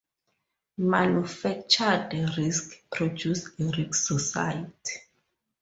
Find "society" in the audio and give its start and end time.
3.93-4.95